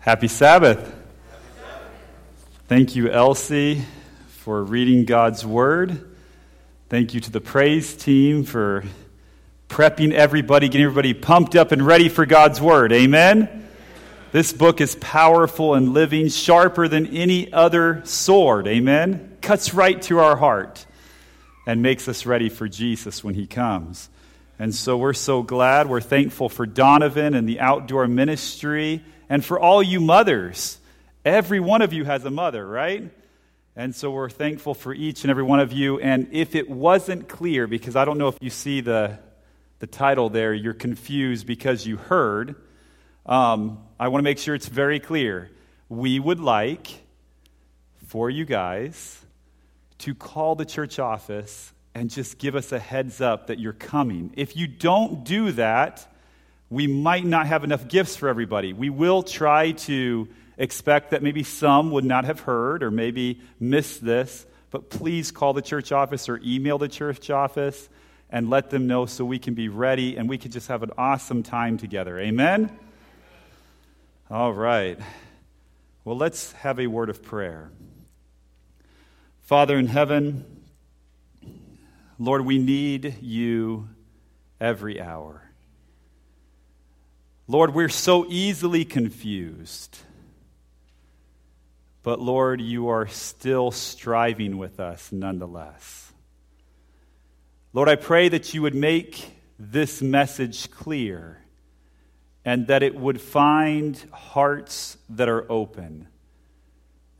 [0.00, 0.94] Happy Sabbath.
[2.66, 3.84] Thank you, Elsie,
[4.28, 6.14] for reading God's Word.
[6.88, 8.84] Thank you to the praise team for
[9.68, 12.92] prepping everybody, getting everybody pumped up and ready for God's Word.
[12.92, 13.68] Amen?
[14.32, 18.66] This book is powerful and living, sharper than any other sword.
[18.66, 19.36] Amen?
[19.42, 20.86] Cuts right to our heart
[21.66, 24.08] and makes us ready for Jesus when He comes.
[24.58, 25.88] And so we're so glad.
[25.88, 30.78] We're thankful for Donovan and the outdoor ministry and for all you mothers.
[31.24, 33.10] Every one of you has a mother, right?
[33.76, 36.00] And so we're thankful for each and every one of you.
[36.00, 39.20] And if it wasn't clear, because I don't know if you see the,
[39.78, 42.56] the title there, you're confused because you heard,
[43.26, 45.50] um, I want to make sure it's very clear.
[45.88, 46.88] We would like
[48.08, 49.24] for you guys
[49.98, 54.32] to call the church office and just give us a heads up that you're coming.
[54.36, 56.06] If you don't do that,
[56.70, 58.72] we might not have enough gifts for everybody.
[58.72, 64.04] We will try to expect that maybe some would not have heard or maybe missed
[64.04, 67.88] this, but please call the church office or email the church office
[68.30, 70.90] and let them know so we can be ready and we can just have an
[70.98, 72.18] awesome time together.
[72.18, 72.70] Amen?
[74.30, 74.98] All right.
[76.04, 77.70] Well, let's have a word of prayer.
[79.40, 80.44] Father in heaven,
[82.18, 83.88] Lord, we need you
[84.60, 85.42] every hour.
[87.46, 89.98] Lord, we're so easily confused.
[92.02, 96.12] But Lord, you are still striving with us nonetheless.
[97.72, 101.42] Lord, I pray that you would make this message clear
[102.44, 106.08] and that it would find hearts that are open.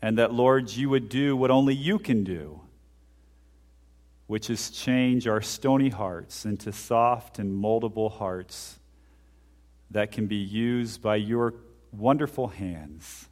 [0.00, 2.60] And that, Lord, you would do what only you can do,
[4.28, 8.78] which is change our stony hearts into soft and moldable hearts
[9.90, 11.54] that can be used by your
[11.92, 13.26] wonderful hands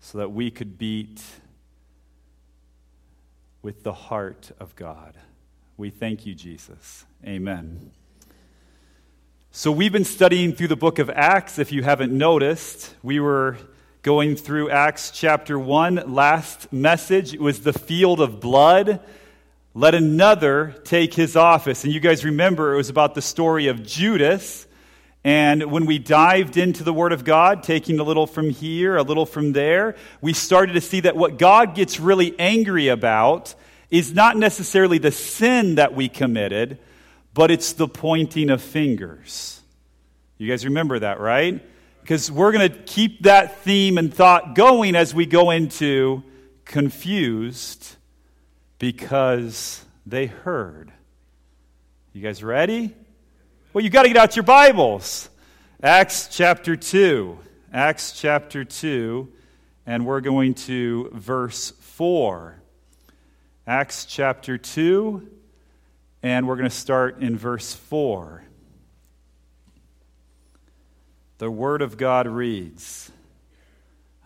[0.00, 1.22] so that we could beat
[3.62, 5.14] with the heart of God.
[5.76, 7.04] We thank you, Jesus.
[7.24, 7.92] Amen.
[9.52, 11.58] So, we've been studying through the book of Acts.
[11.58, 13.56] If you haven't noticed, we were
[14.02, 16.12] going through Acts chapter 1.
[16.12, 19.00] Last message, it was the field of blood.
[19.74, 21.84] Let another take his office.
[21.84, 24.66] And you guys remember it was about the story of Judas
[25.24, 29.02] and when we dived into the Word of God, taking a little from here, a
[29.02, 33.54] little from there, we started to see that what God gets really angry about
[33.90, 36.78] is not necessarily the sin that we committed,
[37.34, 39.60] but it's the pointing of fingers.
[40.38, 41.62] You guys remember that, right?
[42.00, 46.22] Because we're going to keep that theme and thought going as we go into
[46.64, 47.97] confused
[48.78, 50.92] because they heard.
[52.12, 52.94] You guys ready?
[53.72, 55.28] Well, you got to get out your Bibles.
[55.82, 57.38] Acts chapter 2.
[57.72, 59.28] Acts chapter 2,
[59.84, 62.58] and we're going to verse 4.
[63.66, 65.28] Acts chapter 2,
[66.22, 68.42] and we're going to start in verse 4.
[71.36, 73.10] The Word of God reads.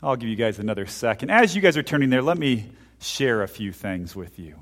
[0.01, 1.31] I'll give you guys another second.
[1.31, 2.67] As you guys are turning there, let me
[3.03, 4.57] share a few things with you.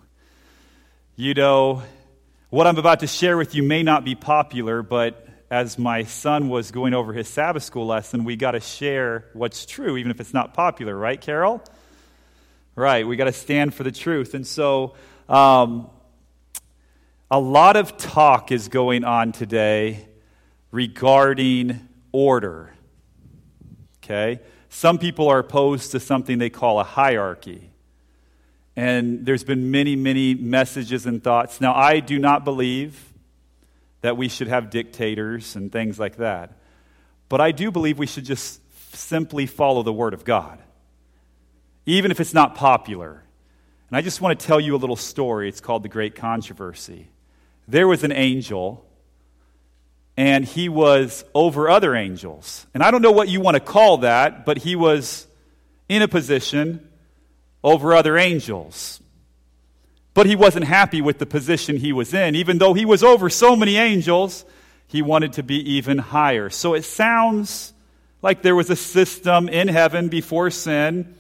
[1.17, 1.83] You know,
[2.49, 6.49] what I'm about to share with you may not be popular, but as my son
[6.49, 10.21] was going over his Sabbath school lesson, we got to share what's true, even if
[10.21, 11.62] it's not popular, right, Carol?
[12.77, 14.34] Right, we got to stand for the truth.
[14.34, 14.95] And so,
[15.28, 15.91] um,
[17.31, 20.09] a lot of talk is going on today
[20.72, 22.72] regarding order.
[24.03, 24.41] Okay?
[24.69, 27.70] Some people are opposed to something they call a hierarchy.
[28.81, 31.61] And there's been many, many messages and thoughts.
[31.61, 33.13] Now, I do not believe
[34.01, 36.55] that we should have dictators and things like that.
[37.29, 38.59] But I do believe we should just
[38.97, 40.59] simply follow the Word of God,
[41.85, 43.23] even if it's not popular.
[43.91, 45.51] And I just want to tell you a little story.
[45.51, 47.09] It's called The Great Controversy.
[47.69, 48.87] There was an angel,
[50.16, 52.66] and he was over other angels.
[52.72, 55.27] And I don't know what you want to call that, but he was
[55.87, 56.87] in a position
[57.62, 59.01] over other angels.
[60.15, 62.34] But he wasn't happy with the position he was in.
[62.34, 64.45] Even though he was over so many angels,
[64.86, 66.51] he wanted to be even higher.
[66.51, 67.72] So it sounds
[68.22, 71.15] like there was a system in heaven before sin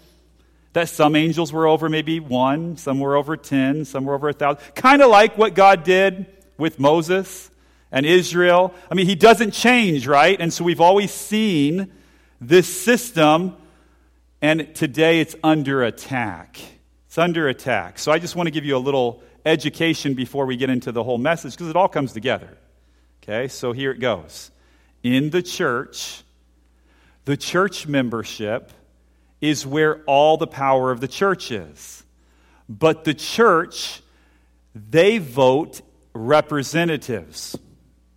[0.72, 4.32] that some angels were over maybe one, some were over ten, some were over a
[4.32, 4.62] thousand.
[4.74, 6.26] Kind of like what God did
[6.58, 7.50] with Moses
[7.90, 8.74] and Israel.
[8.90, 10.40] I mean, he doesn't change, right?
[10.40, 11.92] And so we've always seen
[12.40, 13.56] this system
[14.42, 16.58] and today it's under attack.
[17.06, 17.98] It's under attack.
[17.98, 21.02] So I just want to give you a little education before we get into the
[21.02, 22.56] whole message because it all comes together.
[23.22, 24.50] Okay, so here it goes.
[25.02, 26.22] In the church,
[27.24, 28.72] the church membership
[29.40, 32.04] is where all the power of the church is.
[32.68, 34.02] But the church,
[34.74, 35.80] they vote
[36.12, 37.58] representatives,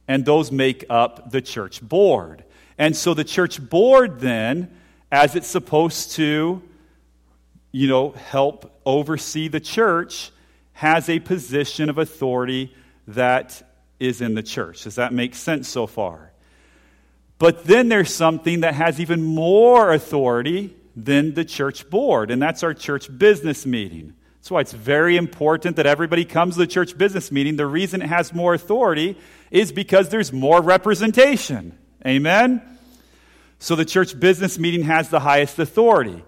[0.07, 2.43] and those make up the church board.
[2.77, 4.75] And so the church board then,
[5.13, 6.59] as it's supposed to,
[7.71, 10.31] you know, help oversee the church,
[10.71, 12.75] has a position of authority
[13.07, 13.61] that
[13.99, 14.85] is in the church.
[14.85, 16.31] Does that make sense so far?
[17.37, 22.63] But then there's something that has even more authority than the church board, and that's
[22.63, 24.15] our church business meeting.
[24.37, 27.55] That's why it's very important that everybody comes to the church business meeting.
[27.55, 29.15] The reason it has more authority
[29.51, 31.77] is because there's more representation.
[32.03, 32.63] Amen?
[33.63, 36.21] So the church business meeting has the highest authority.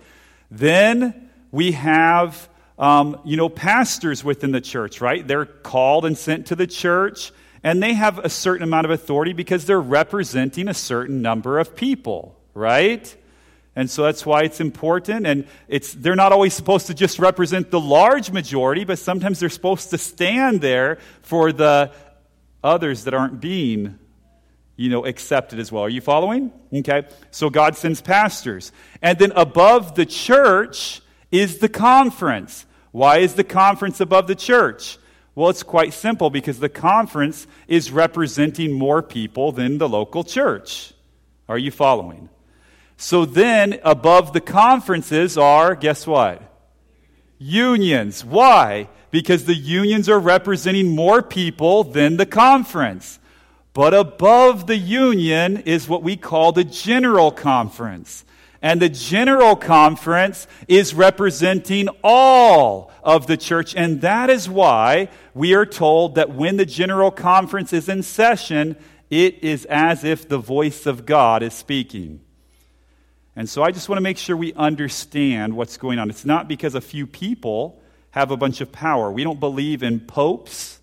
[0.49, 2.47] Then we have,
[2.79, 5.27] um, you know, pastors within the church, right?
[5.27, 9.33] They're called and sent to the church, and they have a certain amount of authority
[9.33, 13.13] because they're representing a certain number of people, right?
[13.75, 15.27] And so that's why it's important.
[15.27, 19.49] And it's, they're not always supposed to just represent the large majority, but sometimes they're
[19.49, 21.91] supposed to stand there for the
[22.63, 23.99] others that aren't being,
[24.75, 25.83] you know, accepted as well.
[25.83, 26.51] Are you following?
[26.73, 27.03] Okay.
[27.31, 28.71] So God sends pastors.
[29.01, 31.01] And then above the church
[31.31, 32.65] is the conference.
[32.91, 34.97] Why is the conference above the church?
[35.33, 40.93] Well, it's quite simple because the conference is representing more people than the local church.
[41.49, 42.29] Are you following?
[42.97, 46.41] So then, above the conferences are, guess what?
[47.37, 48.23] Unions.
[48.23, 48.87] Why?
[49.11, 53.19] Because the unions are representing more people than the conference.
[53.75, 58.23] But above the union is what we call the general conference.
[58.61, 63.75] And the general conference is representing all of the church.
[63.75, 68.77] And that is why we are told that when the general conference is in session,
[69.09, 72.21] it is as if the voice of God is speaking.
[73.35, 76.09] And so I just want to make sure we understand what's going on.
[76.09, 77.81] It's not because a few people
[78.11, 79.11] have a bunch of power.
[79.11, 80.74] We don't believe in popes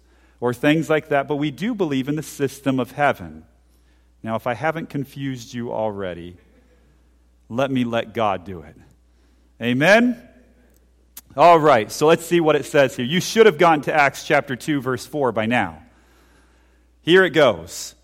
[0.43, 3.45] or things like that, but we do believe in the system of heaven.
[4.25, 6.37] Now, if I haven't confused you already,
[7.49, 8.75] let me let God do it.
[9.63, 10.21] Amen?
[11.37, 13.07] All right, so let's see what it says here.
[13.07, 15.81] You should have gone to Acts chapter 2, verse 4 by now.
[17.03, 17.95] Here it goes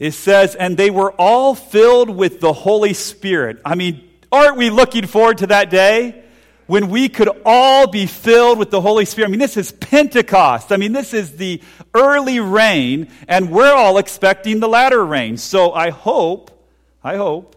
[0.00, 3.60] it says, and they were all filled with the Holy Spirit.
[3.64, 6.24] I mean, aren't we looking forward to that day?
[6.70, 9.26] When we could all be filled with the Holy Spirit.
[9.26, 10.70] I mean, this is Pentecost.
[10.70, 11.60] I mean, this is the
[11.94, 15.36] early rain, and we're all expecting the latter rain.
[15.36, 16.64] So I hope,
[17.02, 17.56] I hope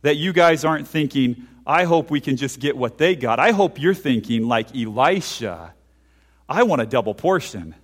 [0.00, 3.38] that you guys aren't thinking, I hope we can just get what they got.
[3.38, 5.74] I hope you're thinking, like Elisha,
[6.48, 7.74] I want a double portion.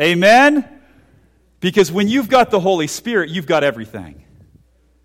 [0.00, 0.66] Amen?
[1.60, 4.24] Because when you've got the Holy Spirit, you've got everything.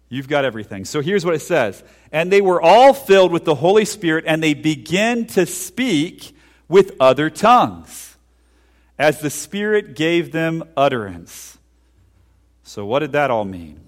[0.10, 0.86] You've got everything.
[0.86, 4.42] So here's what it says And they were all filled with the Holy Spirit, and
[4.42, 6.36] they began to speak
[6.68, 8.18] with other tongues
[8.98, 11.58] as the Spirit gave them utterance.
[12.64, 13.80] So, what did that all mean?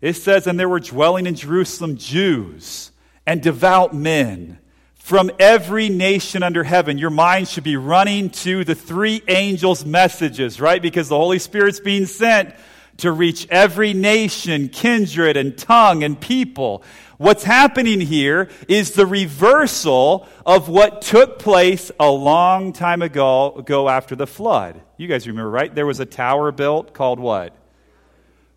[0.00, 2.90] It says, And there were dwelling in Jerusalem Jews
[3.26, 4.58] and devout men
[4.94, 6.96] from every nation under heaven.
[6.96, 10.80] Your mind should be running to the three angels' messages, right?
[10.80, 12.54] Because the Holy Spirit's being sent
[13.02, 16.84] to reach every nation, kindred, and tongue and people.
[17.18, 23.88] What's happening here is the reversal of what took place a long time ago, ago
[23.88, 24.80] after the flood.
[24.96, 25.74] You guys remember, right?
[25.74, 27.56] There was a tower built called what?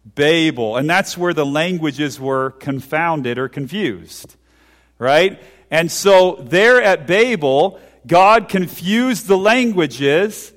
[0.06, 0.78] Babel.
[0.78, 4.36] And that's where the languages were confounded or confused,
[5.00, 5.42] right?
[5.72, 10.54] And so there at Babel, God confused the languages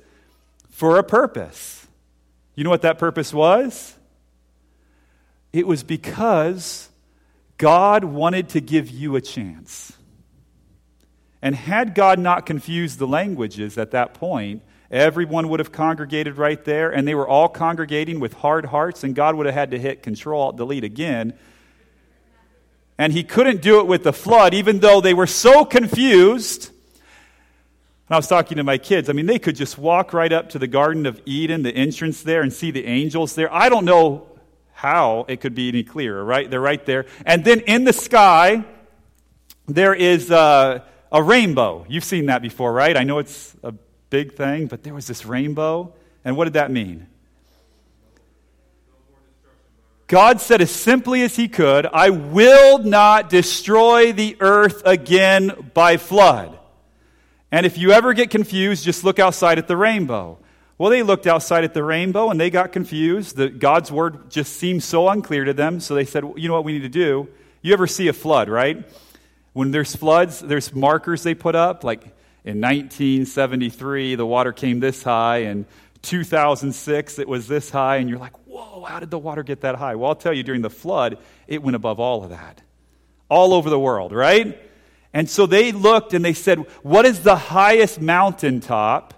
[0.69, 1.78] for a purpose.
[2.59, 3.95] You know what that purpose was?
[5.53, 6.89] It was because
[7.57, 9.93] God wanted to give you a chance.
[11.41, 14.61] And had God not confused the languages at that point,
[14.91, 19.15] everyone would have congregated right there, and they were all congregating with hard hearts, and
[19.15, 21.35] God would have had to hit Control Alt Delete again
[22.97, 26.69] and he couldn't do it with the flood, even though they were so confused.
[28.09, 29.07] And I was talking to my kids.
[29.07, 32.23] I mean, they could just walk right up to the Garden of Eden, the entrance
[32.23, 33.53] there, and see the angels there.
[33.53, 34.25] I don't know
[34.73, 36.49] how it could be any clearer, right?
[36.49, 37.05] They're right there.
[37.23, 38.65] And then in the sky,
[39.67, 41.85] there is a, a rainbow.
[41.87, 42.97] You've seen that before, right?
[42.97, 43.73] I know it's a
[44.09, 45.93] big thing, but there was this rainbow.
[46.25, 47.05] And what did that mean?
[50.07, 55.97] God said as simply as he could, I will not destroy the earth again by
[55.97, 56.58] flood.
[57.51, 60.37] And if you ever get confused, just look outside at the rainbow.
[60.77, 63.35] Well, they looked outside at the rainbow and they got confused.
[63.35, 65.79] The, God's word just seemed so unclear to them.
[65.79, 67.27] So they said, You know what we need to do?
[67.61, 68.89] You ever see a flood, right?
[69.53, 71.83] When there's floods, there's markers they put up.
[71.83, 72.03] Like
[72.45, 75.39] in 1973, the water came this high.
[75.39, 75.65] And
[76.03, 77.97] 2006, it was this high.
[77.97, 79.95] And you're like, Whoa, how did the water get that high?
[79.95, 82.61] Well, I'll tell you, during the flood, it went above all of that.
[83.27, 84.57] All over the world, right?
[85.13, 89.15] And so they looked and they said, What is the highest mountaintop?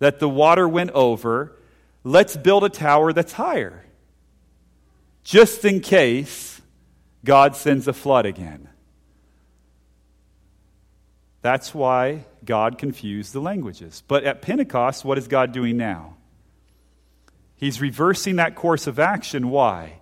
[0.00, 1.56] that the water went over,
[2.02, 3.84] let's build a tower that's higher.
[5.22, 6.60] Just in case
[7.24, 8.68] God sends a flood again.
[11.42, 14.02] That's why God confused the languages.
[14.08, 16.16] But at Pentecost, what is God doing now?
[17.56, 19.50] He's reversing that course of action.
[19.50, 20.00] Why?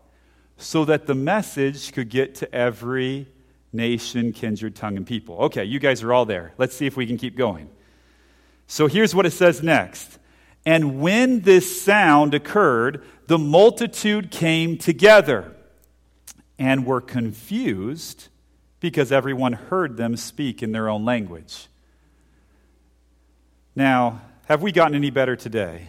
[0.56, 3.28] So that the message could get to every
[3.72, 5.36] nation, kindred, tongue, and people.
[5.44, 6.52] Okay, you guys are all there.
[6.58, 7.68] Let's see if we can keep going.
[8.66, 10.18] So here's what it says next.
[10.66, 15.54] And when this sound occurred, the multitude came together
[16.58, 18.28] and were confused
[18.80, 21.68] because everyone heard them speak in their own language.
[23.74, 25.88] Now, have we gotten any better today?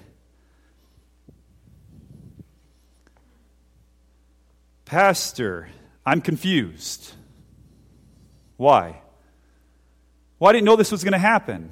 [4.86, 5.70] Pastor,
[6.06, 7.14] I'm confused.
[8.60, 9.00] Why?
[10.38, 11.72] Well, I didn't know this was going to happen.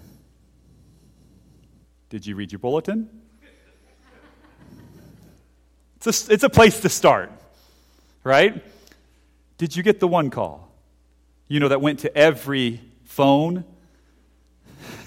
[2.10, 3.10] Did you read your bulletin?
[5.98, 7.30] It's a, it's a place to start,
[8.24, 8.64] right?
[9.58, 10.72] Did you get the one call?
[11.50, 13.66] You know, that went to every phone?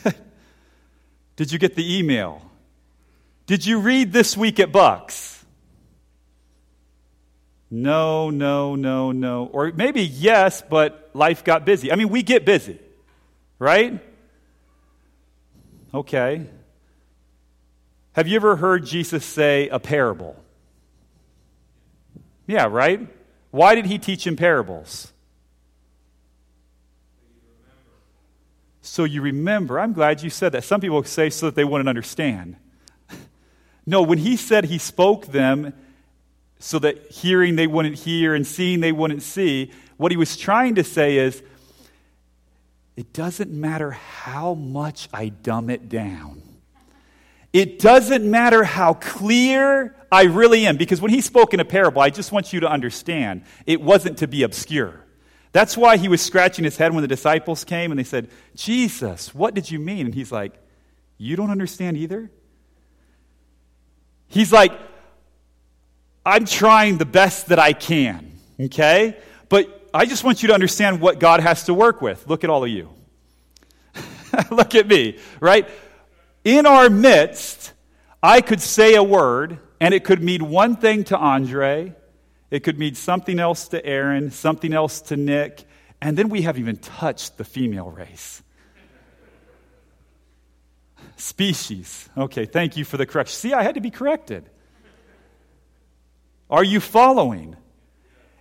[1.36, 2.42] Did you get the email?
[3.46, 5.39] Did you read this week at Bucks?
[7.70, 9.46] No, no, no, no.
[9.46, 11.92] Or maybe yes, but life got busy.
[11.92, 12.80] I mean, we get busy,
[13.58, 14.00] right?
[15.94, 16.46] Okay.
[18.12, 20.36] Have you ever heard Jesus say a parable?
[22.46, 23.06] Yeah, right?
[23.52, 25.12] Why did he teach in parables?
[28.82, 29.78] So you remember.
[29.78, 30.64] I'm glad you said that.
[30.64, 32.56] Some people say so that they wouldn't understand.
[33.86, 35.72] no, when he said he spoke them
[36.60, 40.76] so that hearing they wouldn't hear and seeing they wouldn't see, what he was trying
[40.76, 41.42] to say is
[42.96, 46.42] it doesn't matter how much I dumb it down.
[47.52, 52.02] It doesn't matter how clear I really am, because when he spoke in a parable,
[52.02, 55.04] I just want you to understand, it wasn't to be obscure.
[55.52, 59.34] That's why he was scratching his head when the disciples came and they said, Jesus,
[59.34, 60.06] what did you mean?
[60.06, 60.52] And he's like,
[61.16, 62.30] You don't understand either?
[64.28, 64.72] He's like,
[66.24, 69.16] I'm trying the best that I can, okay?
[69.48, 72.26] But I just want you to understand what God has to work with.
[72.28, 72.90] Look at all of you.
[74.50, 75.68] Look at me, right?
[76.44, 77.72] in our midst,
[78.22, 81.94] I could say a word, and it could mean one thing to Andre,
[82.50, 85.64] it could mean something else to Aaron, something else to Nick,
[86.00, 88.42] and then we haven't even touched the female race.
[91.16, 92.08] Species.
[92.16, 93.34] Okay, thank you for the correction.
[93.34, 94.48] See, I had to be corrected.
[96.50, 97.56] Are you following?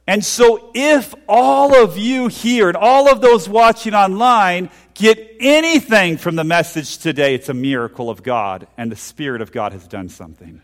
[0.07, 6.17] And so, if all of you here and all of those watching online get anything
[6.17, 9.87] from the message today, it's a miracle of God, and the Spirit of God has
[9.87, 10.61] done something.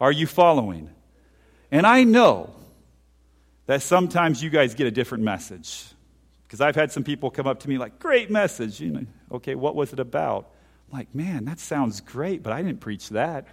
[0.00, 0.88] Are you following?
[1.70, 2.54] And I know
[3.66, 5.84] that sometimes you guys get a different message.
[6.46, 8.80] Because I've had some people come up to me like, great message.
[8.80, 10.50] You know, okay, what was it about?
[10.90, 13.46] I'm like, man, that sounds great, but I didn't preach that.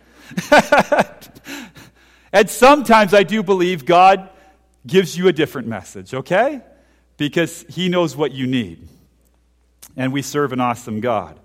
[2.31, 4.29] and sometimes I do believe God
[4.85, 6.61] gives you a different message, okay?
[7.17, 8.87] Because He knows what you need
[9.99, 11.39] and we serve an awesome God.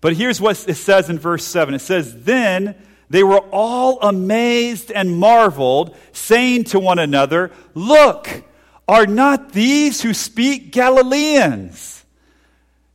[0.00, 2.76] But here's what it says in verse 7 it says, Then
[3.10, 8.44] they were all amazed and marveled, saying to one another, Look,
[8.86, 12.04] are not these who speak Galileans?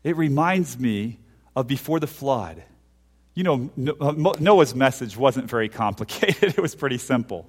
[0.03, 1.19] It reminds me
[1.55, 2.63] of before the flood.
[3.35, 7.47] You know, uh, Noah's message wasn't very complicated, it was pretty simple.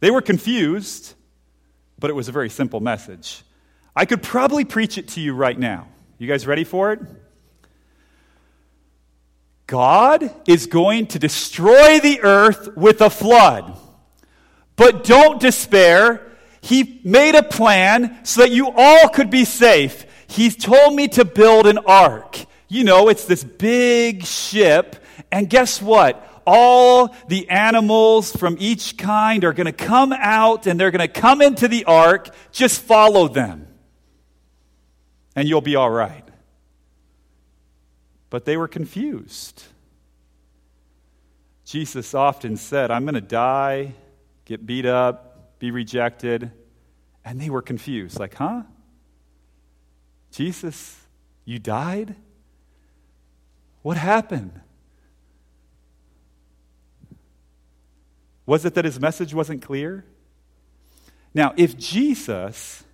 [0.00, 1.14] They were confused,
[1.98, 3.42] but it was a very simple message.
[3.94, 5.88] I could probably preach it to you right now.
[6.18, 7.00] You guys ready for it?
[9.66, 13.78] God is going to destroy the earth with a flood.
[14.76, 16.26] But don't despair.
[16.60, 20.06] He made a plan so that you all could be safe.
[20.26, 22.38] He's told me to build an ark.
[22.68, 24.96] You know, it's this big ship.
[25.32, 26.24] And guess what?
[26.46, 31.20] All the animals from each kind are going to come out and they're going to
[31.20, 32.34] come into the ark.
[32.52, 33.68] Just follow them
[35.38, 36.24] and you'll be all right.
[38.28, 39.62] But they were confused.
[41.64, 43.94] Jesus often said, I'm going to die,
[44.46, 46.50] get beat up, be rejected.
[47.24, 48.62] And they were confused, like, huh?
[50.32, 50.98] Jesus,
[51.44, 52.16] you died?
[53.88, 54.52] What happened?
[58.44, 60.04] Was it that his message wasn't clear?
[61.32, 62.84] Now, if Jesus,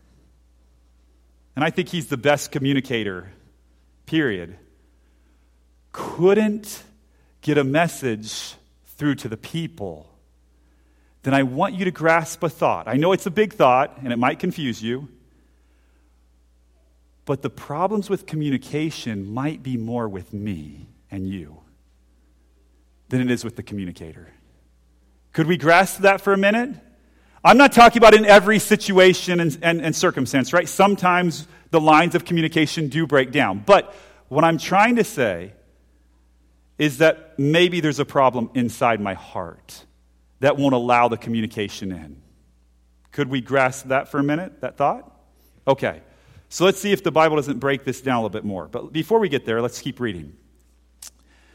[1.56, 3.32] and I think he's the best communicator,
[4.06, 4.56] period,
[5.90, 6.84] couldn't
[7.40, 8.54] get a message
[8.96, 10.08] through to the people,
[11.24, 12.86] then I want you to grasp a thought.
[12.86, 15.08] I know it's a big thought and it might confuse you,
[17.24, 21.60] but the problems with communication might be more with me and you
[23.08, 24.32] than it is with the communicator.
[25.32, 26.74] Could we grasp that for a minute?
[27.42, 30.68] I'm not talking about in every situation and, and, and, circumstance, right?
[30.68, 33.62] Sometimes the lines of communication do break down.
[33.66, 33.94] But
[34.28, 35.52] what I'm trying to say
[36.78, 39.84] is that maybe there's a problem inside my heart
[40.40, 42.20] that won't allow the communication in.
[43.12, 45.10] Could we grasp that for a minute, that thought?
[45.68, 46.00] Okay.
[46.54, 48.68] So let's see if the Bible doesn't break this down a little bit more.
[48.68, 50.36] But before we get there, let's keep reading.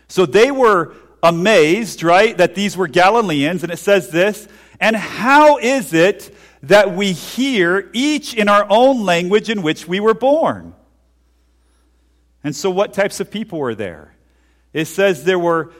[0.09, 4.45] So they were amazed, right, that these were Galileans, and it says this
[4.77, 10.01] And how is it that we hear each in our own language in which we
[10.01, 10.75] were born?
[12.43, 14.13] And so, what types of people were there?
[14.73, 15.71] It says there were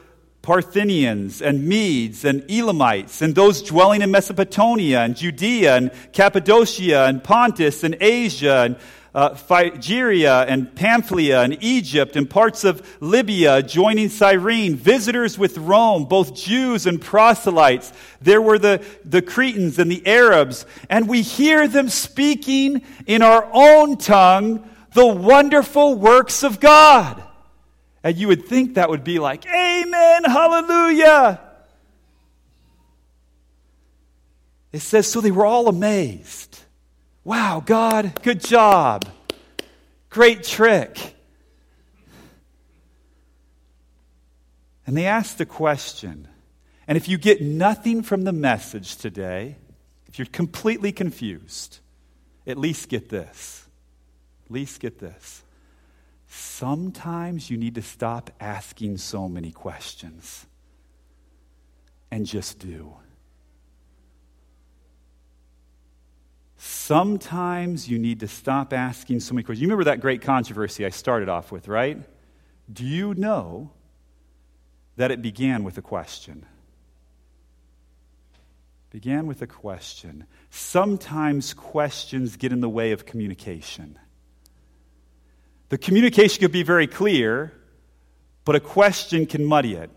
[0.41, 7.21] Parthians and Medes and Elamites and those dwelling in Mesopotamia and Judea and Cappadocia and
[7.21, 8.77] Pontus and Asia and
[9.13, 16.05] uh, Phrygia and Pamphylia and Egypt and parts of Libya joining Cyrene, visitors with Rome,
[16.05, 17.91] both Jews and proselytes.
[18.21, 23.49] There were the, the Cretans and the Arabs, and we hear them speaking in our
[23.51, 27.23] own tongue the wonderful works of God.
[28.03, 31.41] And you would think that would be like, Amen, hallelujah.
[34.71, 36.48] It says, so they were all amazed.
[37.23, 39.05] Wow, God, good job.
[40.09, 41.15] Great trick.
[44.87, 46.27] And they asked the question.
[46.87, 49.57] And if you get nothing from the message today,
[50.07, 51.79] if you're completely confused,
[52.47, 53.67] at least get this.
[54.45, 55.43] At least get this.
[56.27, 60.47] Sometimes you need to stop asking so many questions
[62.09, 62.95] and just do.
[66.61, 69.61] Sometimes you need to stop asking so many questions.
[69.61, 71.97] You remember that great controversy I started off with, right?
[72.71, 73.71] Do you know
[74.97, 76.45] that it began with a question?
[78.89, 80.25] Began with a question.
[80.49, 83.97] Sometimes questions get in the way of communication.
[85.69, 87.53] The communication could be very clear,
[88.43, 89.91] but a question can muddy it.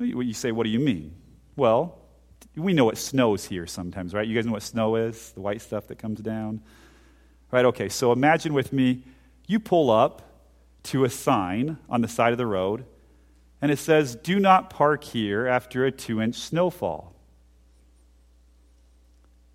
[0.00, 1.14] You say, What do you mean?
[1.54, 2.00] Well,
[2.56, 4.26] we know what snows here sometimes, right?
[4.26, 5.32] You guys know what snow is?
[5.32, 6.62] The white stuff that comes down?
[7.50, 9.02] Right, okay, so imagine with me,
[9.46, 10.22] you pull up
[10.84, 12.84] to a sign on the side of the road,
[13.60, 17.14] and it says, Do not park here after a two inch snowfall.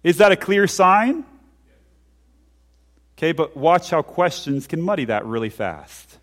[0.04, 1.26] Is that a clear sign?
[3.18, 6.18] Okay, but watch how questions can muddy that really fast.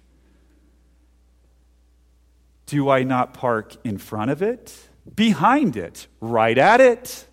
[2.66, 4.76] Do I not park in front of it?
[5.14, 6.06] Behind it?
[6.20, 7.26] Right at it?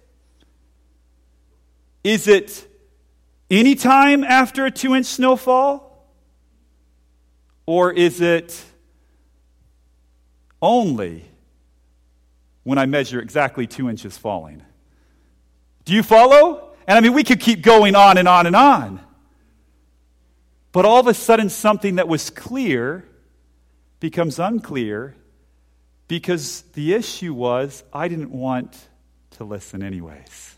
[2.03, 2.67] Is it
[3.49, 5.85] any time after a two inch snowfall?
[7.65, 8.63] Or is it
[10.61, 11.25] only
[12.63, 14.61] when I measure exactly two inches falling?
[15.83, 16.73] Do you follow?
[16.87, 18.99] And I mean, we could keep going on and on and on.
[20.71, 23.05] But all of a sudden, something that was clear
[23.99, 25.15] becomes unclear
[26.07, 28.77] because the issue was I didn't want
[29.31, 30.55] to listen, anyways.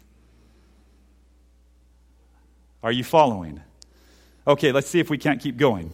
[2.83, 3.61] Are you following?
[4.45, 5.91] Okay, let's see if we can't keep going.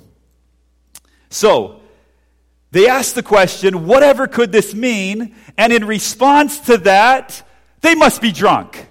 [1.29, 1.81] So,
[2.71, 5.35] they asked the question, whatever could this mean?
[5.57, 7.47] And in response to that,
[7.81, 8.87] they must be drunk.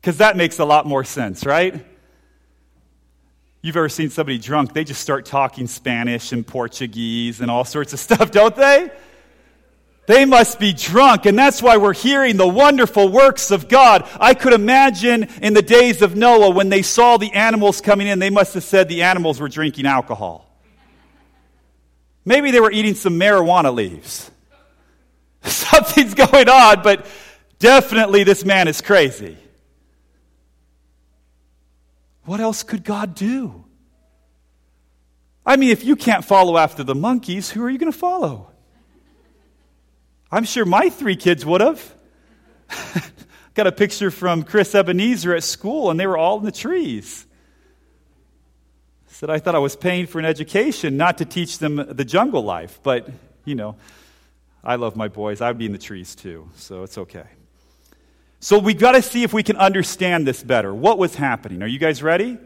[0.00, 1.84] Because that makes a lot more sense, right?
[3.64, 7.92] You've ever seen somebody drunk, they just start talking Spanish and Portuguese and all sorts
[7.92, 8.90] of stuff, don't they?
[10.06, 14.08] They must be drunk, and that's why we're hearing the wonderful works of God.
[14.18, 18.18] I could imagine in the days of Noah when they saw the animals coming in,
[18.18, 20.48] they must have said the animals were drinking alcohol.
[22.24, 24.28] Maybe they were eating some marijuana leaves.
[25.44, 27.06] Something's going on, but
[27.60, 29.38] definitely this man is crazy.
[32.24, 33.64] What else could God do?
[35.44, 38.50] I mean, if you can't follow after the monkeys, who are you going to follow?
[40.30, 41.94] I'm sure my three kids would have.
[43.54, 47.26] Got a picture from Chris Ebenezer at school, and they were all in the trees.
[49.08, 52.42] Said, I thought I was paying for an education, not to teach them the jungle
[52.42, 52.80] life.
[52.82, 53.10] But,
[53.44, 53.76] you know,
[54.64, 55.40] I love my boys.
[55.40, 57.26] I'd be in the trees too, so it's okay.
[58.42, 60.74] So we've got to see if we can understand this better.
[60.74, 61.62] What was happening?
[61.62, 62.38] Are you guys ready?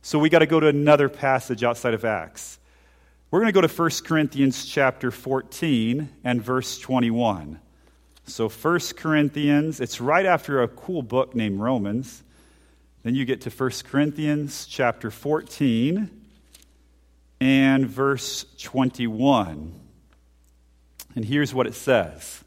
[0.00, 2.58] So we got to go to another passage outside of Acts.
[3.30, 7.60] We're going to go to 1 Corinthians chapter 14 and verse 21.
[8.24, 12.22] So 1 Corinthians, it's right after a cool book named Romans.
[13.02, 16.08] Then you get to 1 Corinthians chapter 14
[17.42, 19.78] and verse 21.
[21.14, 22.42] And here's what it says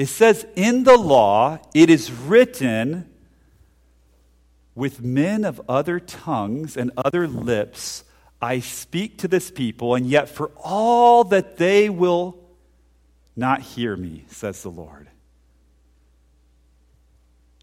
[0.00, 3.06] it says, In the law, it is written,
[4.74, 8.04] with men of other tongues and other lips,
[8.40, 12.38] I speak to this people, and yet for all that they will
[13.36, 15.08] not hear me, says the Lord.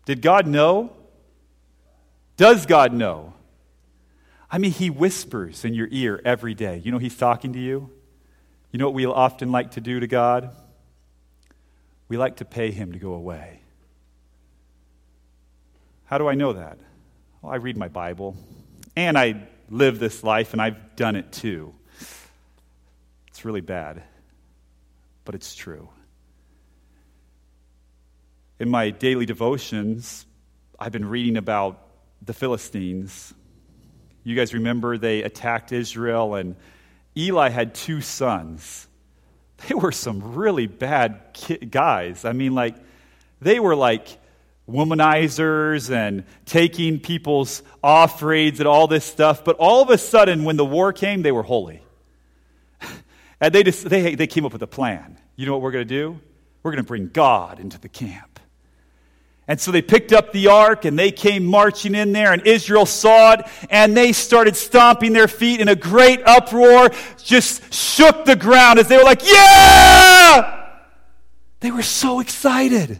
[0.05, 0.93] Did God know?
[2.35, 3.33] Does God know?
[4.51, 6.83] I mean, He whispers in your ear every day.
[6.85, 7.89] You know, He's talking to you.
[8.71, 10.55] You know what we often like to do to God?
[12.09, 13.61] We like to pay Him to go away.
[16.05, 16.77] How do I know that?
[17.41, 18.37] Well, I read my Bible,
[18.95, 21.73] and I live this life, and I've done it too.
[23.27, 24.03] It's really bad,
[25.25, 25.89] but it's true.
[28.59, 30.25] In my daily devotions,
[30.79, 31.79] I've been reading about
[32.21, 33.33] the Philistines.
[34.23, 36.55] You guys remember they attacked Israel, and
[37.15, 38.86] Eli had two sons.
[39.67, 41.21] They were some really bad
[41.69, 42.25] guys.
[42.25, 42.75] I mean, like,
[43.41, 44.07] they were like
[44.69, 49.43] womanizers and taking people's offerings and all this stuff.
[49.43, 51.81] But all of a sudden, when the war came, they were holy.
[53.41, 55.17] and they, just, they, they came up with a plan.
[55.35, 56.19] You know what we're going to do?
[56.63, 58.36] We're going to bring God into the camp.
[59.47, 62.85] And so they picked up the ark and they came marching in there, and Israel
[62.85, 66.89] saw it, and they started stomping their feet in a great uproar,
[67.23, 70.65] just shook the ground as they were like, Yeah!
[71.61, 72.99] They were so excited.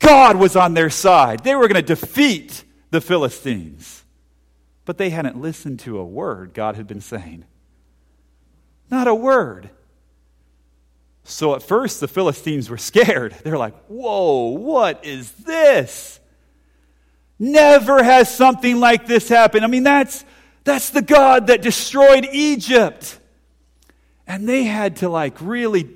[0.00, 1.44] God was on their side.
[1.44, 4.04] They were going to defeat the Philistines.
[4.84, 7.44] But they hadn't listened to a word God had been saying.
[8.90, 9.70] Not a word.
[11.24, 13.34] So at first, the Philistines were scared.
[13.44, 16.20] They're like, Whoa, what is this?
[17.38, 19.64] Never has something like this happened.
[19.64, 20.24] I mean, that's,
[20.64, 23.18] that's the God that destroyed Egypt.
[24.26, 25.88] And they had to, like, really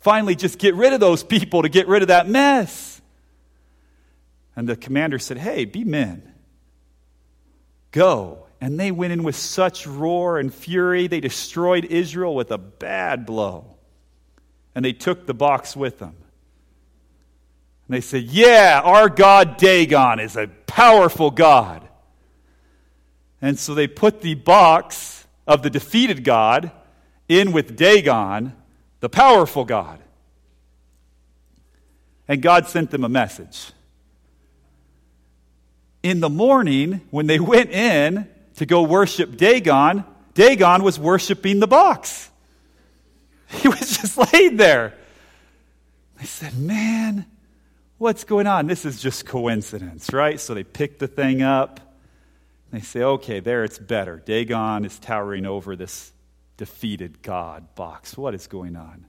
[0.00, 3.00] finally just get rid of those people to get rid of that mess.
[4.54, 6.32] And the commander said, Hey, be men.
[7.90, 8.46] Go.
[8.60, 13.26] And they went in with such roar and fury, they destroyed Israel with a bad
[13.26, 13.73] blow
[14.74, 16.14] and they took the box with them.
[17.86, 21.86] And they said, Yeah, our God Dagon is a powerful God.
[23.40, 26.70] And so they put the box of the defeated God
[27.28, 28.54] in with Dagon,
[29.00, 30.00] the powerful God.
[32.26, 33.72] And God sent them a message.
[36.02, 41.66] In the morning, when they went in to go worship Dagon, Dagon was worshiping the
[41.66, 42.30] box.
[43.62, 44.94] He was just laid there.
[46.18, 47.26] They said, Man,
[47.98, 48.66] what's going on?
[48.66, 50.38] This is just coincidence, right?
[50.40, 51.80] So they pick the thing up.
[52.70, 54.16] They say, Okay, there it's better.
[54.24, 56.12] Dagon is towering over this
[56.56, 58.16] defeated God box.
[58.16, 59.06] What is going on?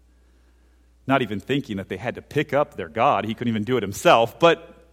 [1.07, 3.25] Not even thinking that they had to pick up their God.
[3.25, 4.39] He couldn't even do it himself.
[4.39, 4.87] But,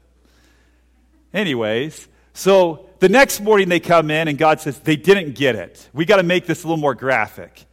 [1.32, 5.88] anyways, so the next morning they come in and God says, They didn't get it.
[5.92, 7.64] We got to make this a little more graphic.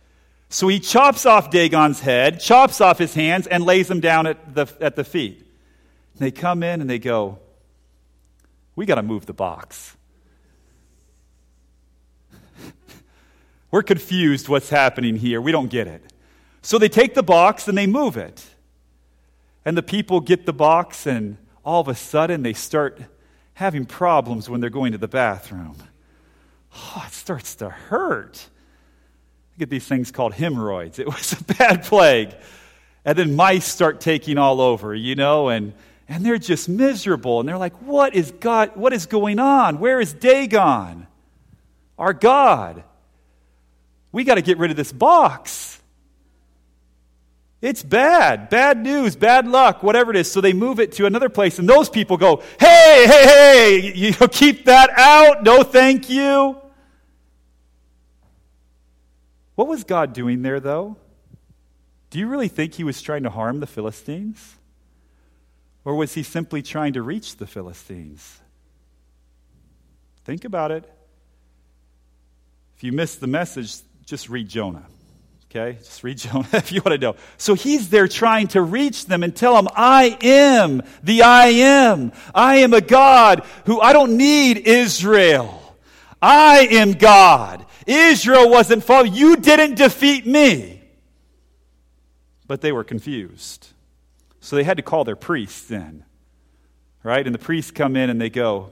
[0.49, 4.55] So he chops off Dagon's head, chops off his hands, and lays them down at
[4.55, 5.37] the, at the feet.
[6.13, 7.37] And they come in and they go,
[8.75, 9.95] We got to move the box.
[13.71, 15.39] We're confused what's happening here.
[15.39, 16.01] We don't get it.
[16.63, 18.43] So they take the box and they move it.
[19.65, 22.99] And the people get the box, and all of a sudden they start
[23.53, 25.75] having problems when they're going to the bathroom.
[26.73, 28.49] Oh, it starts to hurt
[29.59, 30.97] get these things called hemorrhoids.
[30.99, 32.33] It was a bad plague.
[33.05, 35.73] And then mice start taking all over, you know, and,
[36.07, 37.39] and they're just miserable.
[37.39, 39.79] And they're like, what is God, what is going on?
[39.79, 41.07] Where is Dagon?
[41.97, 42.83] Our God.
[44.11, 45.79] We got to get rid of this box.
[47.61, 48.49] It's bad.
[48.49, 50.31] Bad news, bad luck, whatever it is.
[50.31, 54.13] So they move it to another place, and those people go, hey, hey, hey, you
[54.29, 55.43] keep that out.
[55.43, 56.57] No, thank you.
[59.59, 60.95] What was God doing there, though?
[62.11, 64.55] Do you really think he was trying to harm the Philistines?
[65.83, 68.39] Or was he simply trying to reach the Philistines?
[70.23, 70.89] Think about it.
[72.77, 74.85] If you missed the message, just read Jonah.
[75.51, 75.77] Okay?
[75.79, 77.17] Just read Jonah if you want to know.
[77.37, 82.13] So he's there trying to reach them and tell them, I am the I am.
[82.33, 85.75] I am a God who I don't need Israel.
[86.21, 87.65] I am God.
[87.89, 89.15] Israel wasn't following.
[89.15, 90.83] You didn't defeat me.
[92.45, 93.69] But they were confused.
[94.39, 96.05] So they had to call their priests then.
[97.01, 97.25] Right?
[97.25, 98.71] And the priests come in and they go,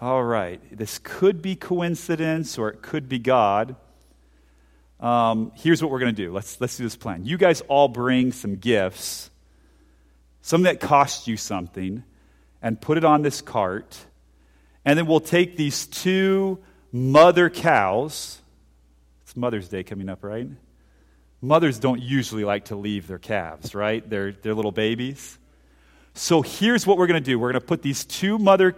[0.00, 3.76] All right, this could be coincidence or it could be God.
[5.00, 6.32] Um, here's what we're going to do.
[6.32, 7.24] Let's, let's do this plan.
[7.24, 9.30] You guys all bring some gifts,
[10.42, 12.04] some that cost you something,
[12.60, 13.98] and put it on this cart.
[14.84, 16.58] And then we'll take these two
[16.92, 18.41] mother cows.
[19.32, 20.46] It's Mother's Day coming up, right?
[21.40, 24.06] Mothers don't usually like to leave their calves, right?
[24.06, 25.38] They're, they're little babies.
[26.12, 28.76] So here's what we're going to do we're going to put these two mother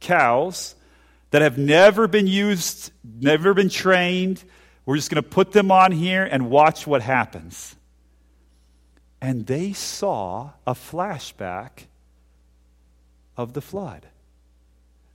[0.00, 0.74] cows
[1.30, 4.42] that have never been used, never been trained,
[4.86, 7.76] we're just going to put them on here and watch what happens.
[9.20, 11.84] And they saw a flashback
[13.36, 14.06] of the flood.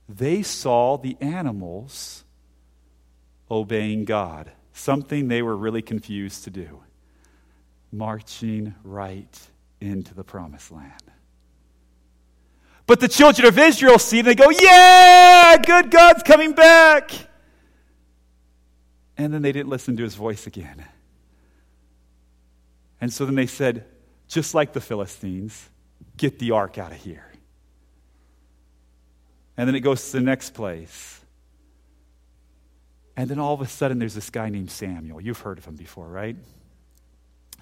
[0.08, 2.22] They saw the animals
[3.50, 6.82] obeying God, something they were really confused to do,
[7.92, 9.38] marching right
[9.80, 11.02] into the promised land.
[12.86, 17.10] But the children of Israel see and they go, Yeah, good God's coming back.
[19.18, 20.86] And then they didn't listen to his voice again.
[23.00, 23.84] And so then they said,
[24.28, 25.68] just like the Philistines,
[26.16, 27.24] get the ark out of here.
[29.56, 31.20] And then it goes to the next place.
[33.18, 35.20] And then all of a sudden, there's this guy named Samuel.
[35.20, 36.36] You've heard of him before, right?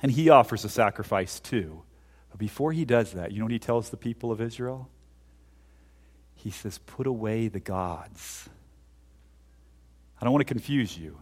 [0.03, 1.83] And he offers a sacrifice too.
[2.29, 4.91] But before he does that, you know what he tells the people of Israel?
[6.35, 8.51] He says, Put away the gods.
[10.21, 11.17] I don't want to confuse you.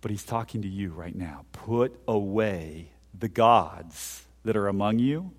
[0.00, 1.44] But he's talking to you right now.
[1.52, 5.32] Put away the gods that are among you.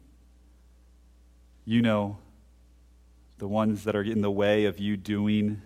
[1.66, 2.20] You know,
[3.40, 5.64] the ones that are in the way of you doing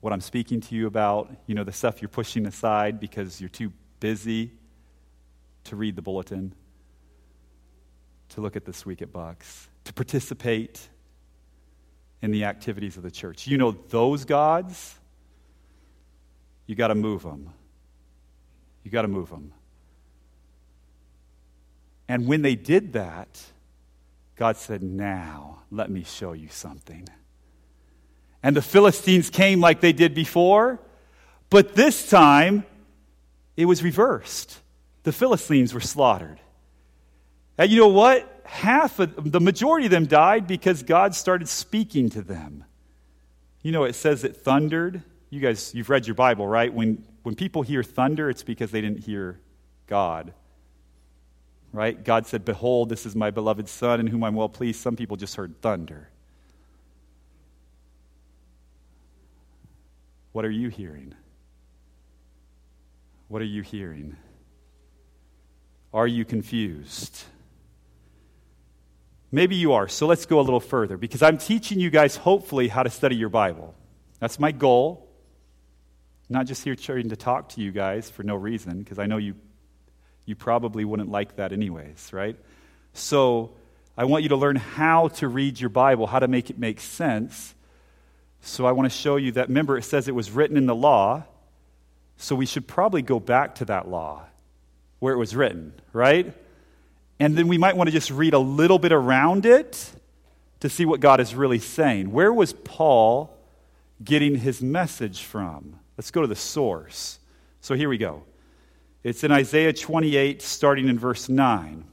[0.00, 1.30] what I'm speaking to you about.
[1.46, 4.52] You know, the stuff you're pushing aside because you're too busy
[5.64, 6.54] to read the bulletin,
[8.30, 10.80] to look at this week at Bucks, to participate
[12.22, 13.46] in the activities of the church.
[13.46, 14.98] You know, those gods,
[16.66, 17.50] you got to move them.
[18.82, 19.52] You got to move them.
[22.08, 23.40] And when they did that,
[24.36, 27.06] God said, Now, let me show you something.
[28.42, 30.80] And the Philistines came like they did before,
[31.50, 32.64] but this time
[33.56, 34.58] it was reversed.
[35.02, 36.40] The Philistines were slaughtered.
[37.58, 38.42] And you know what?
[38.44, 42.64] Half of the majority of them died because God started speaking to them.
[43.62, 45.02] You know, it says it thundered.
[45.28, 46.72] You guys, you've read your Bible, right?
[46.72, 49.40] When when people hear thunder, it's because they didn't hear
[49.86, 50.32] God.
[51.72, 52.02] Right?
[52.02, 54.80] God said, Behold, this is my beloved Son in whom I'm well pleased.
[54.80, 56.08] Some people just heard thunder.
[60.32, 61.14] What are you hearing?
[63.28, 64.16] What are you hearing?
[65.92, 67.24] Are you confused?
[69.32, 69.88] Maybe you are.
[69.88, 73.16] So let's go a little further because I'm teaching you guys, hopefully, how to study
[73.16, 73.74] your Bible.
[74.18, 75.10] That's my goal
[76.30, 79.16] not just here trying to talk to you guys for no reason, because I know
[79.16, 79.34] you,
[80.24, 82.36] you probably wouldn't like that anyways, right?
[82.92, 83.50] So
[83.98, 86.80] I want you to learn how to read your Bible, how to make it make
[86.80, 87.54] sense.
[88.42, 90.74] So I want to show you that, remember, it says it was written in the
[90.74, 91.24] law,
[92.16, 94.22] so we should probably go back to that law
[94.98, 96.32] where it was written, right?
[97.18, 99.92] And then we might want to just read a little bit around it
[100.60, 102.12] to see what God is really saying.
[102.12, 103.36] Where was Paul
[104.02, 105.78] getting his message from?
[105.96, 107.18] Let's go to the source.
[107.60, 108.22] So here we go.
[109.02, 111.84] It's in Isaiah 28, starting in verse 9.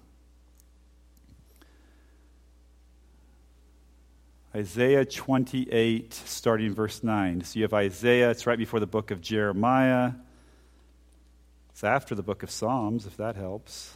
[4.56, 7.44] Isaiah 28, starting in verse 9.
[7.44, 10.14] So you have Isaiah, it's right before the book of Jeremiah.
[11.72, 13.94] It's after the book of Psalms, if that helps.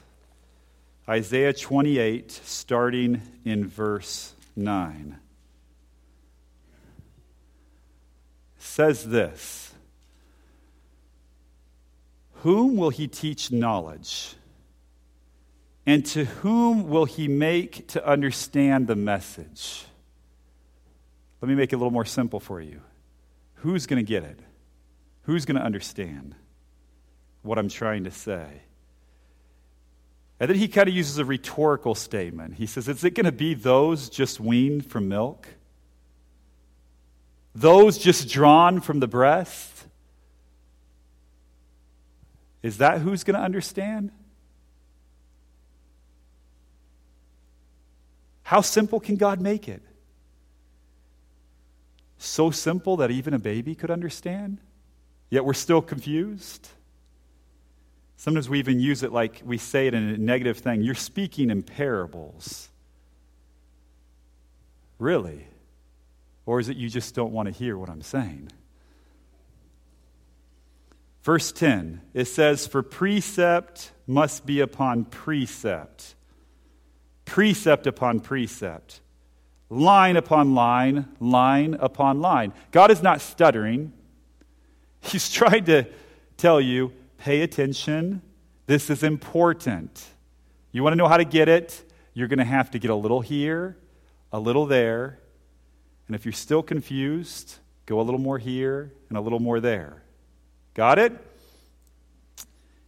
[1.10, 5.18] Isaiah 28, starting in verse 9.
[8.60, 9.72] Says this
[12.42, 14.36] whom will he teach knowledge?
[15.86, 19.86] And to whom will he make to understand the message?
[21.42, 22.82] Let me make it a little more simple for you.
[23.56, 24.40] Who's going to get it?
[25.24, 26.36] Who's going to understand
[27.42, 28.62] what I'm trying to say?
[30.40, 32.56] And then he kind of uses a rhetorical statement.
[32.56, 35.48] He says, Is it going to be those just weaned from milk?
[37.54, 39.86] Those just drawn from the breast?
[42.64, 44.12] Is that who's going to understand?
[48.44, 49.82] How simple can God make it?
[52.24, 54.60] So simple that even a baby could understand?
[55.32, 56.70] Yet we're still confused?
[58.16, 60.84] Sometimes we even use it like we say it in a negative thing.
[60.84, 62.70] You're speaking in parables.
[65.00, 65.48] Really?
[66.46, 68.52] Or is it you just don't want to hear what I'm saying?
[71.24, 76.14] Verse 10, it says, For precept must be upon precept,
[77.26, 79.02] precept upon precept,
[79.72, 82.54] line upon line, line upon line.
[82.72, 83.94] God is not stuttering.
[85.00, 85.86] He's trying to
[86.38, 88.22] tell you, pay attention.
[88.68, 90.06] This is important.
[90.72, 91.84] You want to know how to get it?
[92.14, 93.78] You're going to have to get a little here,
[94.32, 95.20] a little there.
[96.08, 97.56] And if you're still confused,
[97.86, 100.04] go a little more here and a little more there.
[100.74, 101.14] Got it?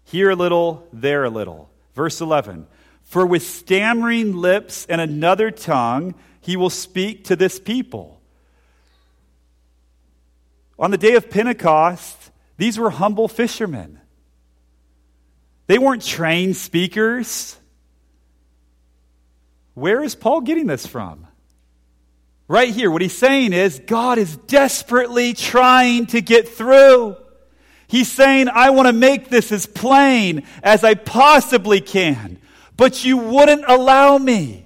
[0.04, 1.70] Here a little, there a little.
[1.96, 2.68] Verse 11
[3.04, 8.22] For with stammering lips and another tongue he will speak to this people.
[10.78, 14.00] On the day of Pentecost, these were humble fishermen.
[15.68, 17.58] They weren't trained speakers.
[19.74, 21.28] Where is Paul getting this from?
[22.48, 27.16] Right here, what he's saying is God is desperately trying to get through.
[27.88, 32.40] He's saying, I want to make this as plain as I possibly can,
[32.76, 34.63] but you wouldn't allow me.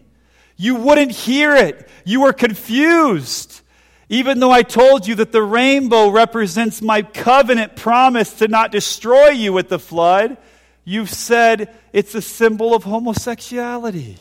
[0.58, 1.88] You wouldn't hear it.
[2.04, 3.62] You were confused.
[4.10, 9.30] Even though I told you that the rainbow represents my covenant promise to not destroy
[9.30, 10.38] you with the flood,
[10.84, 14.18] you've said it's a symbol of homosexuality.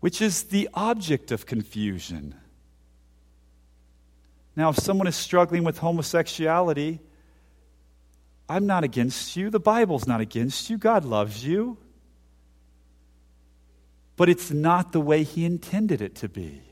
[0.00, 2.34] Which is the object of confusion.
[4.56, 7.00] Now, if someone is struggling with homosexuality,
[8.48, 9.50] I'm not against you.
[9.50, 10.78] The Bible's not against you.
[10.78, 11.76] God loves you.
[14.16, 16.62] But it's not the way He intended it to be.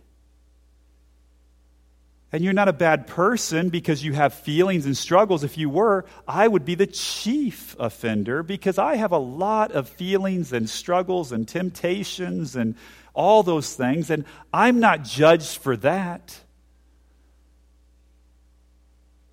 [2.33, 5.45] And you're not a bad person because you have feelings and struggles.
[5.45, 9.89] If you were, I would be the chief offender because I have a lot of
[9.89, 12.75] feelings and struggles and temptations and
[13.15, 16.39] all those things, and I'm not judged for that.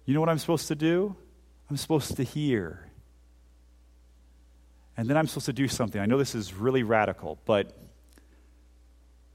[0.06, 1.16] You know what I'm supposed to do?
[1.74, 2.88] I'm supposed to hear.
[4.96, 6.00] And then I'm supposed to do something.
[6.00, 7.76] I know this is really radical, but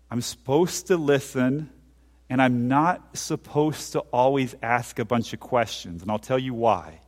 [0.08, 1.68] I'm supposed to listen,
[2.30, 6.02] and I'm not supposed to always ask a bunch of questions.
[6.02, 7.00] And I'll tell you why.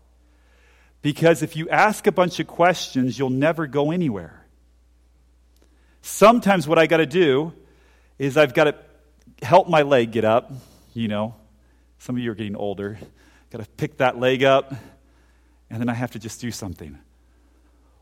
[1.01, 4.49] Because if you ask a bunch of questions, you'll never go anywhere.
[6.03, 7.53] Sometimes what I got to do
[8.19, 8.75] is I've got to
[9.47, 10.51] help my leg get up.
[10.93, 11.37] You know,
[11.99, 12.99] some of you are getting older.
[13.53, 14.75] Got to pick that leg up,
[15.71, 16.99] and then I have to just do something.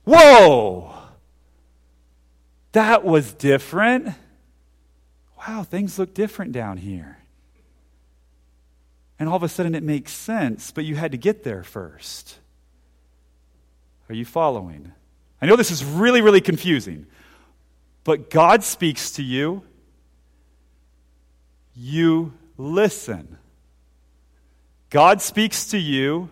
[0.05, 0.95] Whoa!
[2.73, 4.15] That was different.
[5.47, 7.19] Wow, things look different down here.
[9.19, 12.39] And all of a sudden it makes sense, but you had to get there first.
[14.09, 14.93] Are you following?
[15.41, 17.07] I know this is really, really confusing,
[18.05, 19.63] but God speaks to you.
[21.75, 23.39] You listen.
[24.91, 26.31] God speaks to you,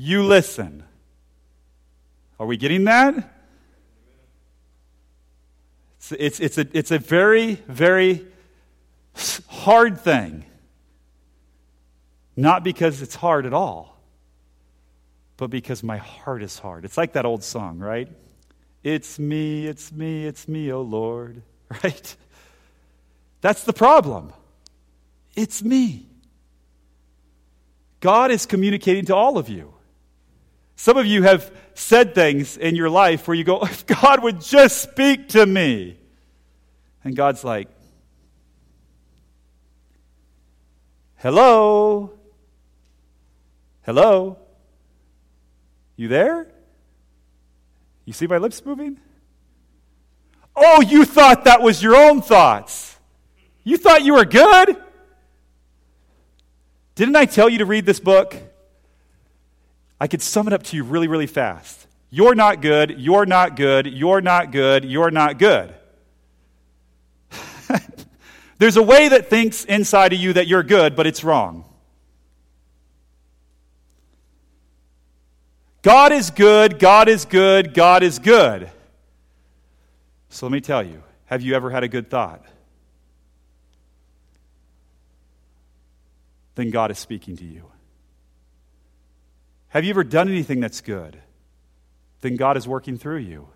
[0.00, 0.82] you listen.
[2.38, 3.14] Are we getting that?
[5.98, 8.26] It's, it's, it's, a, it's a very, very
[9.48, 10.46] hard thing.
[12.34, 14.00] Not because it's hard at all,
[15.36, 16.86] but because my heart is hard.
[16.86, 18.08] It's like that old song, right?
[18.82, 21.42] It's me, it's me, it's me, oh Lord,
[21.84, 22.16] right?
[23.42, 24.32] That's the problem.
[25.36, 26.06] It's me.
[28.00, 29.74] God is communicating to all of you.
[30.80, 34.40] Some of you have said things in your life where you go, if God would
[34.40, 35.98] just speak to me.
[37.04, 37.68] And God's like,
[41.16, 42.14] hello?
[43.82, 44.38] Hello?
[45.96, 46.48] You there?
[48.06, 48.98] You see my lips moving?
[50.56, 52.98] Oh, you thought that was your own thoughts.
[53.64, 54.82] You thought you were good?
[56.94, 58.49] Didn't I tell you to read this book?
[60.00, 61.86] I could sum it up to you really, really fast.
[62.08, 65.74] You're not good, you're not good, you're not good, you're not good.
[68.58, 71.64] There's a way that thinks inside of you that you're good, but it's wrong.
[75.82, 78.70] God is good, God is good, God is good.
[80.30, 82.44] So let me tell you have you ever had a good thought?
[86.56, 87.70] Then God is speaking to you.
[89.70, 91.16] Have you ever done anything that's good?
[92.20, 93.48] Then God is working through you.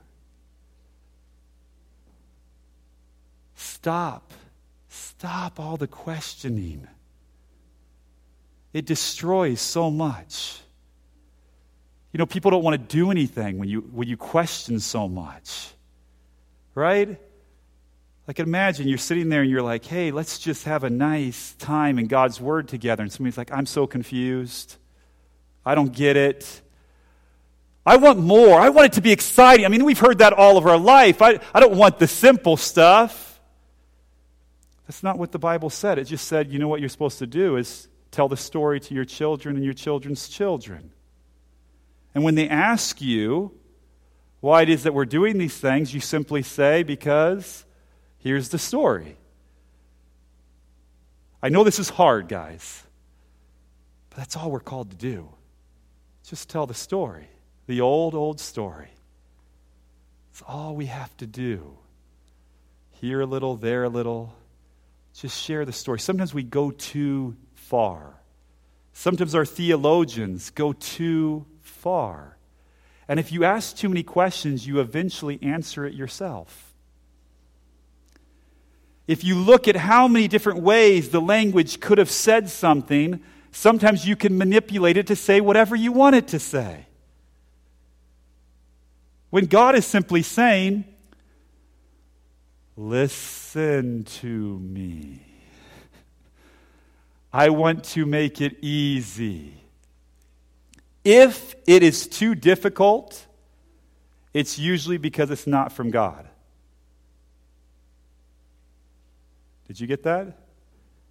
[3.54, 4.32] Stop.
[4.88, 6.88] Stop all the questioning.
[8.72, 10.60] It destroys so much.
[12.12, 15.68] You know, people don't want to do anything when you, when you question so much.
[16.74, 17.18] Right?
[18.28, 21.98] Like, imagine you're sitting there and you're like, hey, let's just have a nice time
[21.98, 23.02] in God's Word together.
[23.02, 24.76] And somebody's like, I'm so confused.
[25.64, 26.60] I don't get it.
[27.86, 28.58] I want more.
[28.58, 29.66] I want it to be exciting.
[29.66, 31.20] I mean, we've heard that all of our life.
[31.20, 33.40] I, I don't want the simple stuff.
[34.86, 35.98] That's not what the Bible said.
[35.98, 38.94] It just said, you know what you're supposed to do is tell the story to
[38.94, 40.92] your children and your children's children.
[42.14, 43.52] And when they ask you
[44.40, 47.64] why it is that we're doing these things, you simply say, because
[48.18, 49.16] here's the story.
[51.42, 52.82] I know this is hard, guys,
[54.10, 55.28] but that's all we're called to do.
[56.24, 57.28] Just tell the story,
[57.66, 58.88] the old, old story.
[60.32, 61.76] It's all we have to do.
[62.92, 64.34] Here a little, there a little.
[65.14, 66.00] Just share the story.
[66.00, 68.14] Sometimes we go too far.
[68.94, 72.36] Sometimes our theologians go too far.
[73.06, 76.72] And if you ask too many questions, you eventually answer it yourself.
[79.06, 83.20] If you look at how many different ways the language could have said something,
[83.54, 86.86] sometimes you can manipulate it to say whatever you want it to say.
[89.30, 90.84] When God is simply saying,
[92.76, 95.20] Listen to me.
[97.32, 99.54] I want to make it easy.
[101.04, 103.26] If it is too difficult,
[104.32, 106.28] it's usually because it's not from God.
[109.68, 110.43] Did you get that?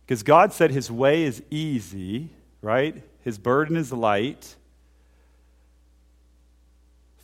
[0.05, 2.29] Because God said his way is easy,
[2.61, 3.01] right?
[3.21, 4.55] His burden is light.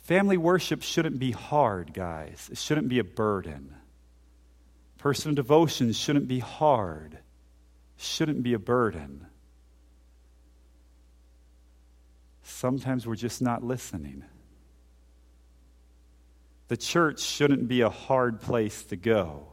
[0.04, 2.48] Family worship shouldn't be hard, guys.
[2.50, 3.74] It shouldn't be a burden.
[4.98, 7.18] Personal devotions shouldn't be hard,
[7.96, 9.26] shouldn't be a burden.
[12.42, 14.24] Sometimes we're just not listening.
[16.68, 19.46] The church shouldn't be a hard place to go.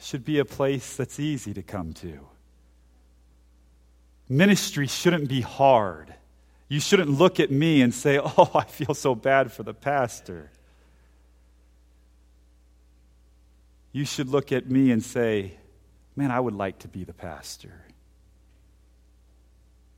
[0.00, 2.20] Should be a place that's easy to come to.
[4.28, 6.14] Ministry shouldn't be hard.
[6.68, 10.50] You shouldn't look at me and say, Oh, I feel so bad for the pastor.
[13.92, 15.58] You should look at me and say,
[16.16, 17.82] Man, I would like to be the pastor.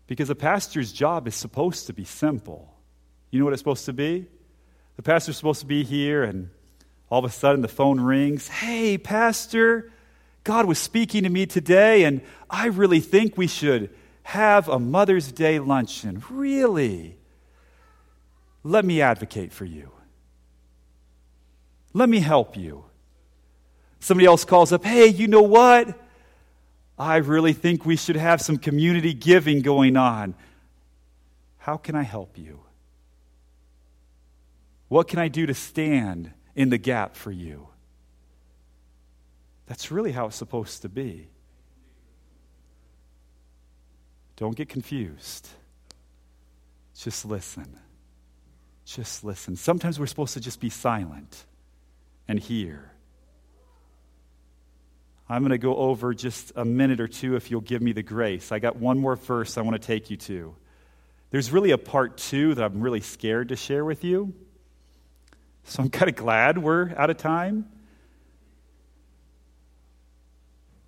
[0.07, 2.75] Because a pastor's job is supposed to be simple.
[3.31, 4.27] You know what it's supposed to be?
[4.97, 6.51] The pastor's supposed to be here, and
[7.11, 8.49] all of a sudden the phone rings.
[8.49, 9.92] Hey, Pastor,
[10.45, 12.21] God was speaking to me today, and
[12.51, 13.91] I really think we should
[14.25, 16.23] have a Mother's Day luncheon.
[16.31, 17.17] Really?
[18.65, 19.91] Let me advocate for you.
[21.93, 22.85] Let me help you.
[24.01, 25.99] Somebody else calls up, hey, you know what?
[26.99, 30.35] I really think we should have some community giving going on.
[31.59, 32.61] How can I help you?
[34.89, 37.69] What can I do to stand in the gap for you?
[39.67, 41.29] That's really how it's supposed to be.
[44.37, 45.49] Don't get confused.
[46.97, 47.79] Just listen.
[48.85, 49.57] Just listen.
[49.57, 51.45] Sometimes we're supposed to just be silent
[52.29, 52.91] and hear.
[55.29, 58.03] I'm going to go over just a minute or two if you'll give me the
[58.03, 58.53] grace.
[58.53, 60.55] I got one more verse I want to take you to.
[61.31, 64.35] There's really a part two that I'm really scared to share with you.
[65.65, 67.71] So I'm kind of glad we're out of time.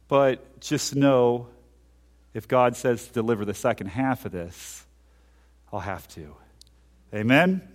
[0.09, 1.48] But just know
[2.32, 4.84] if God says to deliver the second half of this,
[5.72, 6.34] I'll have to.
[7.14, 7.66] Amen?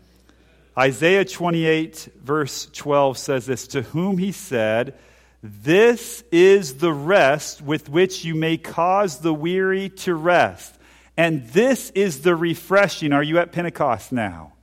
[0.78, 4.98] Isaiah 28, verse 12 says this To whom he said,
[5.42, 10.76] this is the rest with which you may cause the weary to rest.
[11.16, 13.14] And this is the refreshing.
[13.14, 14.54] Are you at Pentecost now?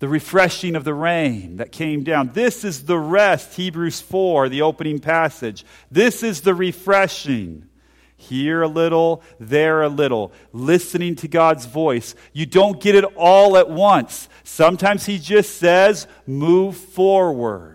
[0.00, 2.30] The refreshing of the rain that came down.
[2.34, 5.64] This is the rest, Hebrews 4, the opening passage.
[5.90, 7.68] This is the refreshing.
[8.16, 12.14] Here a little, there a little, listening to God's voice.
[12.32, 14.28] You don't get it all at once.
[14.44, 17.74] Sometimes He just says, move forward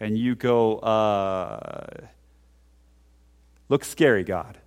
[0.00, 1.86] and you go, uh,
[3.68, 4.58] looks scary, God.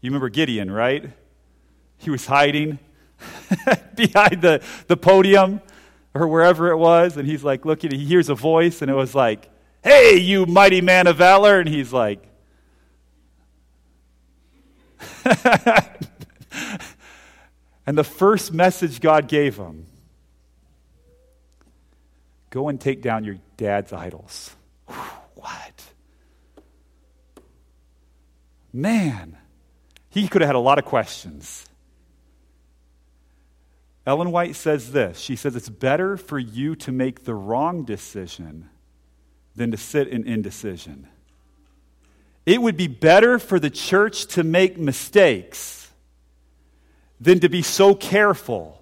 [0.00, 1.10] You remember Gideon, right?
[1.96, 2.78] He was hiding.
[3.94, 5.60] behind the, the podium
[6.14, 7.16] or wherever it was.
[7.16, 9.50] And he's like looking, he hears a voice, and it was like,
[9.82, 11.60] Hey, you mighty man of valor.
[11.60, 12.22] And he's like,
[17.86, 19.86] and the first message God gave him
[22.50, 24.54] go and take down your dad's idols.
[25.34, 25.82] What?
[28.72, 29.36] Man,
[30.10, 31.64] he could have had a lot of questions.
[34.08, 38.70] Ellen White says this She says, It's better for you to make the wrong decision
[39.54, 41.06] than to sit in indecision.
[42.46, 45.90] It would be better for the church to make mistakes
[47.20, 48.80] than to be so careful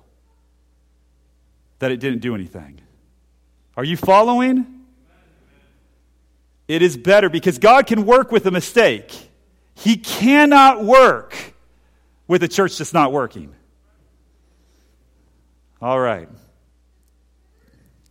[1.81, 2.81] that it didn't do anything.
[3.77, 4.85] Are you following?
[6.68, 9.12] It is better because God can work with a mistake.
[9.74, 11.55] He cannot work
[12.29, 13.53] with a church that's not working.
[15.87, 16.28] All right.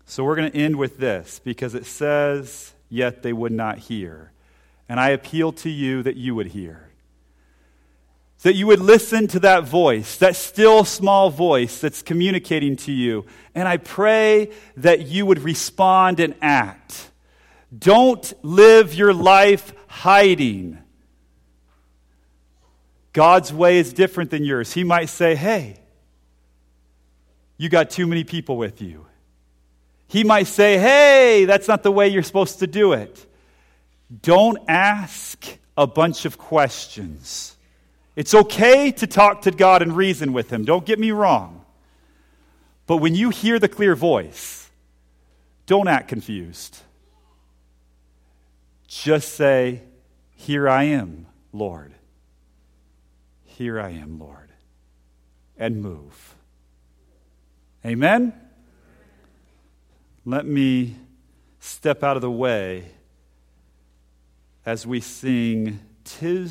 [0.06, 4.32] So we're going to end with this because it says, Yet they would not hear.
[4.88, 6.90] And I appeal to you that you would hear.
[8.44, 13.26] That you would listen to that voice, that still small voice that's communicating to you.
[13.54, 17.12] And I pray that you would respond and act.
[17.78, 20.78] Don't live your life hiding.
[23.12, 24.72] God's way is different than yours.
[24.72, 25.82] He might say, Hey,
[27.58, 29.06] you got too many people with you.
[30.08, 33.26] He might say, Hey, that's not the way you're supposed to do it.
[34.22, 35.46] Don't ask
[35.78, 37.56] a bunch of questions.
[38.16, 40.64] It's okay to talk to God and reason with Him.
[40.64, 41.66] Don't get me wrong.
[42.88, 44.70] But when you hear the clear voice,
[45.66, 46.80] don't act confused.
[48.88, 49.82] Just say,
[50.36, 51.94] Here I am, Lord.
[53.44, 54.50] Here I am, Lord.
[55.58, 56.35] And move.
[57.86, 58.34] Amen?
[60.26, 60.96] Let me
[61.60, 62.86] step out of the way
[64.66, 66.44] as we sing, Tis